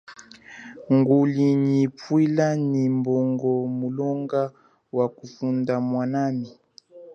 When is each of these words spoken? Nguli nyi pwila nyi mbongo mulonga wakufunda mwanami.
Nguli 0.95 1.45
nyi 1.65 1.83
pwila 1.99 2.47
nyi 2.69 2.83
mbongo 2.97 3.49
mulonga 3.79 4.41
wakufunda 4.97 5.73
mwanami. 5.89 6.47